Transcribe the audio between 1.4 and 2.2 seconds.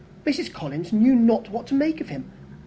what to make of